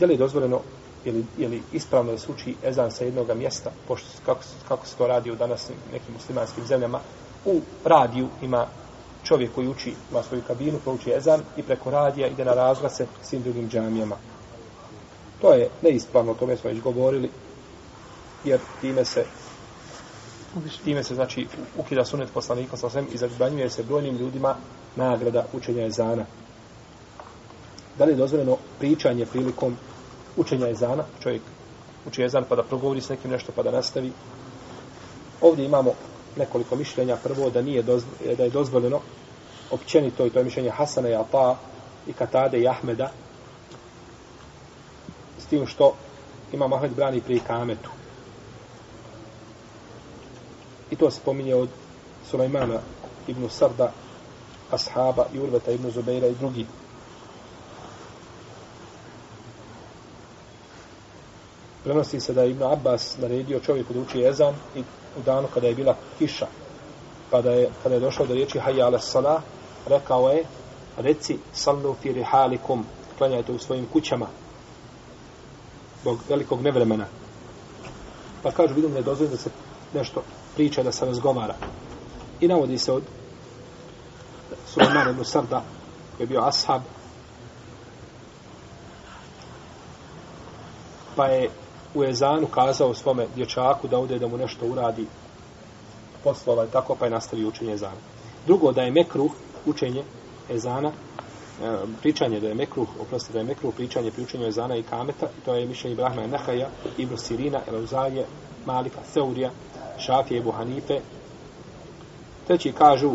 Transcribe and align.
Da 0.00 0.06
li 0.06 0.14
je 0.14 0.18
dozvoljeno 0.18 0.60
ili, 1.04 1.24
ili 1.38 1.62
ispravno 1.72 2.12
da 2.12 2.18
se 2.18 2.32
uči 2.32 2.56
ezan 2.64 2.90
sa 2.90 3.04
jednog 3.04 3.36
mjesta, 3.36 3.70
pošto 3.88 4.08
kako, 4.26 4.40
kako 4.68 4.86
se 4.86 4.96
to 4.96 5.06
radi 5.06 5.30
u 5.30 5.36
danas 5.36 5.70
nekim 5.92 6.14
muslimanskim 6.14 6.64
zemljama, 6.64 7.00
u 7.44 7.60
radiju 7.84 8.28
ima 8.42 8.66
čovjek 9.24 9.54
koji 9.54 9.68
uči, 9.68 9.94
ima 10.10 10.22
svoju 10.22 10.42
kabinu, 10.46 10.78
prouči 10.78 11.12
ezan 11.12 11.40
i 11.56 11.62
preko 11.62 11.90
radija 11.90 12.28
ide 12.28 12.44
na 12.44 12.54
razglase 12.54 13.06
svim 13.22 13.42
drugim 13.42 13.68
džamijama. 13.68 14.16
To 15.40 15.52
je 15.52 15.70
neispravno, 15.82 16.32
o 16.32 16.34
tome 16.34 16.56
smo 16.56 16.70
već 16.70 16.80
govorili, 16.80 17.30
jer 18.44 18.60
time 18.80 19.04
se 19.04 19.24
time 20.84 21.02
se 21.02 21.14
znači 21.14 21.46
ukida 21.78 22.04
sunet 22.04 22.32
poslanika 22.34 22.76
sa 22.76 22.90
svem 22.90 23.06
i 23.12 23.16
zabranjuje 23.16 23.70
se 23.70 23.82
brojnim 23.82 24.16
ljudima 24.16 24.56
nagrada 24.96 25.46
učenja 25.52 25.86
ezana. 25.86 26.24
Da 27.98 28.04
li 28.04 28.12
je 28.12 28.16
dozvoljeno 28.16 28.56
pričanje 28.78 29.26
prilikom 29.26 29.76
učenja 30.36 30.68
ezana, 30.68 31.04
čovjek 31.22 31.42
uči 32.06 32.22
ezan 32.22 32.44
pa 32.48 32.56
da 32.56 32.62
progovori 32.62 33.00
s 33.00 33.08
nekim 33.08 33.30
nešto 33.30 33.52
pa 33.52 33.62
da 33.62 33.70
nastavi. 33.70 34.12
Ovdje 35.40 35.64
imamo 35.64 35.92
nekoliko 36.36 36.76
mišljenja. 36.76 37.16
Prvo 37.16 37.50
da 37.50 37.62
nije 37.62 37.82
dozvoljeno, 37.82 38.36
da 38.36 38.44
je 38.44 38.50
dozvoljeno 38.50 39.00
općenito 39.70 40.26
i 40.26 40.30
to 40.30 40.38
je 40.38 40.44
mišljenje 40.44 40.70
Hasana 40.70 41.08
i 41.08 41.14
Ata 41.14 41.56
i 42.06 42.12
Katade 42.12 42.58
i 42.58 42.68
Ahmeda 42.68 43.10
s 45.38 45.46
tim 45.46 45.66
što 45.66 45.94
ima 46.52 46.68
Mahmed 46.68 46.94
brani 46.94 47.20
pri 47.20 47.40
kametu. 47.40 47.90
I 50.90 50.96
to 50.96 51.10
se 51.10 51.20
pominje 51.24 51.54
od 51.54 51.68
Sulejmana 52.30 52.80
ibn 53.28 53.48
Sarda, 53.48 53.92
Ashaba 54.70 55.26
i 55.34 55.38
Urveta 55.38 55.72
ibn 55.72 55.90
Zubeira 55.90 56.26
i 56.26 56.34
drugi. 56.34 56.66
Prenosi 61.84 62.20
se 62.20 62.32
da 62.32 62.42
je 62.42 62.50
Ibn 62.50 62.62
Abbas 62.62 63.18
naredio 63.18 63.60
čovjeku 63.60 63.92
da 63.92 64.00
uči 64.00 64.24
ezan 64.24 64.54
i 64.76 64.80
u 65.18 65.22
danu 65.26 65.48
kada 65.54 65.66
je 65.66 65.74
bila 65.74 65.96
kiša, 66.18 66.46
kada 67.30 67.50
je, 67.50 67.70
kada 67.82 67.94
je 67.94 68.00
došao 68.00 68.26
do 68.26 68.34
riječi 68.34 68.58
Hayya 68.58 68.84
ala 68.84 68.98
salah, 68.98 69.42
rekao 69.86 70.30
je, 70.30 70.44
reci 70.96 71.38
sallu 71.52 71.96
fi 72.02 72.12
rihalikum, 72.12 72.84
klanjajte 73.18 73.52
u 73.52 73.58
svojim 73.58 73.86
kućama, 73.92 74.26
zbog 76.00 76.18
velikog 76.28 76.62
nevremena. 76.62 77.06
Pa 78.42 78.50
kažu, 78.50 78.74
vidim 78.74 78.92
da 78.92 78.98
je 78.98 79.04
dozvoljeno 79.04 79.36
da 79.36 79.42
se 79.42 79.50
nešto 79.94 80.22
priča, 80.54 80.82
da 80.82 80.92
se 80.92 81.06
razgovara. 81.06 81.54
I 82.40 82.48
navodi 82.48 82.78
se 82.78 82.92
od 82.92 83.02
Suleman 84.66 85.10
ibn 85.10 85.24
Sarda, 85.24 85.62
koji 86.16 86.24
je 86.24 86.28
bio 86.28 86.40
ashab, 86.40 86.82
pa 91.16 91.26
je 91.26 91.50
u 91.94 92.04
Ezanu 92.04 92.46
kazao 92.46 92.94
svome 92.94 93.26
dječaku 93.34 93.88
da 93.88 93.98
ode 93.98 94.18
da 94.18 94.28
mu 94.28 94.36
nešto 94.36 94.66
uradi 94.66 95.06
poslova 96.24 96.64
i 96.64 96.68
tako, 96.68 96.94
pa 96.94 97.04
je 97.04 97.10
nastavio 97.10 97.48
učenje 97.48 97.72
Ezana. 97.72 98.00
Drugo, 98.46 98.72
da 98.72 98.82
je 98.82 98.90
mekruh 98.90 99.30
učenje 99.66 100.02
Ezana, 100.50 100.88
e, 100.88 100.92
pričanje 102.00 102.40
da 102.40 102.48
je 102.48 102.54
mekruh, 102.54 102.88
oprosti 103.00 103.32
da 103.32 103.38
je 103.38 103.44
mekruh 103.44 103.74
pričanje 103.74 104.10
pri 104.10 104.22
učenju 104.22 104.46
Ezana 104.46 104.76
i 104.76 104.82
Kameta, 104.82 105.26
i 105.26 105.44
to 105.44 105.54
je 105.54 105.66
mišljenje 105.66 105.92
Ibrahima 105.92 106.26
Nehaja, 106.26 106.68
Ibn 106.98 107.16
Sirina, 107.16 107.60
Elauzalje, 107.68 108.24
Malika, 108.66 109.00
Seurija, 109.12 109.50
Šafije, 109.98 110.38
Ebu 110.38 110.50
Hanife. 110.50 111.00
Treći 112.46 112.72
kažu 112.72 113.12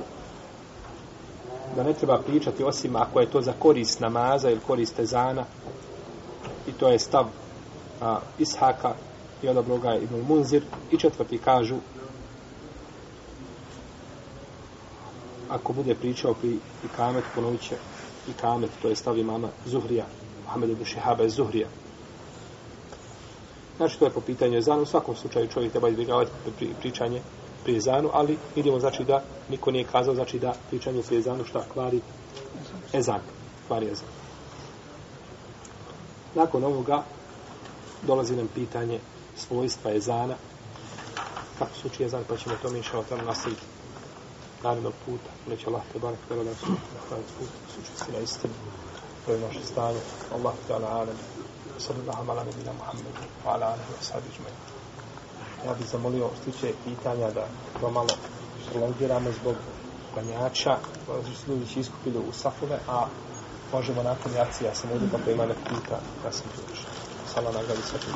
da 1.75 1.83
ne 1.83 1.93
treba 1.93 2.17
pričati 2.17 2.63
osim 2.63 2.95
ako 2.95 3.19
je 3.19 3.31
to 3.31 3.41
za 3.41 3.53
korist 3.59 3.99
namaza 3.99 4.49
ili 4.49 4.59
korist 4.67 4.99
Ezana, 4.99 5.45
i 6.67 6.71
to 6.71 6.89
je 6.89 6.99
stav 6.99 7.25
a, 8.05 8.19
Ishaka 8.39 8.93
i 9.43 9.47
odabro 9.47 9.77
ga 9.77 9.95
Ibn 9.95 10.21
Munzir 10.27 10.63
i 10.91 10.97
četvrti 10.97 11.37
kažu 11.37 11.75
ako 15.49 15.73
bude 15.73 15.95
pričao 15.95 16.33
pri 16.33 16.59
ikamet 16.85 17.23
ponovit 17.35 17.61
će 17.61 17.75
ikamet, 18.29 18.69
to 18.81 18.89
je 18.89 18.95
stav 18.95 19.17
imama 19.17 19.49
Zuhrija 19.65 20.05
Muhammed 20.45 20.69
ibn 20.69 20.85
Šihaba 20.85 21.23
je 21.23 21.29
Zuhrija. 21.29 21.67
Znači 23.77 23.99
to 23.99 24.05
je 24.05 24.11
po 24.11 24.21
pitanju 24.21 24.57
ezanu 24.57 24.81
u 24.81 24.85
svakom 24.85 25.15
slučaju 25.15 25.47
čovjek 25.47 25.71
treba 25.71 25.89
izbjegavati 25.89 26.31
pri, 26.57 26.69
pričanje 26.79 27.21
prije 27.63 27.77
ezanu, 27.77 28.09
ali 28.13 28.37
vidimo 28.55 28.79
znači 28.79 29.03
da 29.03 29.23
niko 29.49 29.71
nije 29.71 29.83
kazao 29.83 30.15
znači 30.15 30.39
da 30.39 30.53
pričanje 30.69 31.01
prije 31.01 31.19
ezanu 31.19 31.43
šta 31.43 31.63
kvari 31.73 32.01
ezan 32.93 33.19
kvari 33.67 33.85
ezan. 33.85 34.07
Nakon 36.35 36.63
ovoga 36.63 37.03
dolazi 38.07 38.35
nam 38.35 38.47
pitanje 38.47 38.99
svojstva 39.37 39.91
ezana. 39.95 40.35
Kako 41.59 41.75
se 41.75 41.87
uči 41.87 42.03
ezan, 42.03 42.23
pa 42.27 42.37
ćemo 42.37 42.55
to 42.61 42.69
mi 42.69 42.81
tamo 43.09 43.21
nastaviti 43.23 43.61
narednog 44.63 44.93
puta. 45.05 45.29
Neće 45.49 45.67
Allah 45.67 45.81
te 45.93 45.99
barak 45.99 46.19
da 46.29 46.55
su 46.55 46.71
na 46.71 47.17
put, 47.37 47.49
suči 47.75 48.05
si 48.05 48.11
na 48.11 48.19
istinu. 48.19 48.53
To 49.25 49.31
je 49.31 49.39
naše 49.39 49.65
stanje. 49.65 49.99
Allah 50.33 50.53
te 50.67 50.73
ala 50.73 50.87
alem. 50.87 51.17
Sallallahu 51.77 52.31
ala 52.31 52.43
nebina 52.43 52.73
Muhammedu. 52.73 53.21
Wa 53.45 53.53
ala 53.53 53.65
alihi 53.65 54.41
wa. 54.45 54.51
Ja 55.65 55.73
bih 55.73 55.87
zamolio 55.91 56.29
stiče 56.41 56.73
pitanja 56.85 57.31
da 57.31 57.47
to 57.79 57.91
malo 57.91 58.13
prolongiramo 58.71 59.31
zbog 59.31 59.55
klanjača. 60.13 60.77
Znači, 61.05 61.49
ljudi 61.51 61.67
će 61.73 61.79
iskupili 61.79 62.17
u 62.17 62.33
safove, 62.33 62.79
a 62.87 63.05
možemo 63.73 64.03
nakon 64.03 64.31
jacija. 64.33 64.75
Sam 64.75 64.91
ovdje 64.91 65.07
pa 65.25 65.31
ima 65.31 65.45
neko 65.45 65.61
pita. 65.69 65.99
Ja 66.25 66.31
sam 66.31 66.45
hvala 67.35 67.51
na 67.51 67.63
gledu 67.63 67.81
svakim. 67.83 68.13